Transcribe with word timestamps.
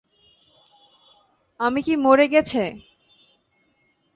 আমি 1.59 1.79
কি 1.85 1.93
মরে 1.95 2.25
গেছে? 2.27 2.63